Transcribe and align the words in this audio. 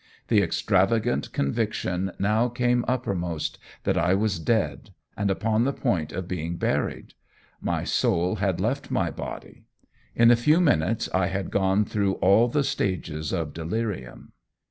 The 0.29 0.41
extravagant 0.41 1.31
conviction 1.31 2.11
now 2.17 2.49
came 2.49 2.83
uppermost 2.87 3.59
that 3.83 3.99
I 3.99 4.15
was 4.15 4.39
dead, 4.39 4.89
and 5.15 5.29
upon 5.29 5.63
the 5.63 5.73
point 5.73 6.11
of 6.11 6.27
being 6.27 6.57
buried; 6.57 7.13
my 7.61 7.83
soul 7.83 8.37
had 8.37 8.59
left 8.59 8.89
my 8.89 9.11
body. 9.11 9.65
In 10.15 10.31
a 10.31 10.35
few 10.35 10.59
minutes 10.59 11.07
I 11.13 11.27
had 11.27 11.51
gone 11.51 11.85
through 11.85 12.13
all 12.13 12.47
the 12.47 12.63
stages 12.63 13.31
of 13.31 13.53
delirium." 13.53 14.31